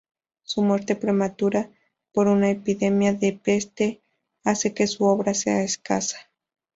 Su 0.41 0.63
muerte 0.63 0.95
prematura 0.95 1.69
por 2.11 2.25
una 2.27 2.49
epidemia 2.49 3.13
de 3.13 3.33
peste 3.33 4.01
hace 4.43 4.73
que 4.73 4.87
su 4.87 5.05
obra 5.05 5.35
sea 5.35 5.61
escasa. 5.61 6.17